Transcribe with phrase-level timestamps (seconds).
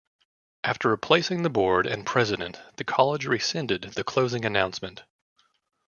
[0.63, 5.03] After replacing the board and president, the college rescinded the closing announcement.